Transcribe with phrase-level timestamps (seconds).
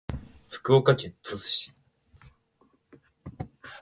[0.49, 1.73] 福岡県鳥栖市